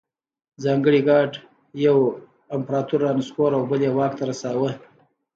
[0.63, 1.31] ځانګړي ګارډ
[1.85, 1.97] یو
[2.55, 4.71] امپرتور رانسکور او بل یې واک ته رساوه